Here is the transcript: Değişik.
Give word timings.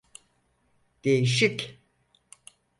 Değişik. 1.03 1.77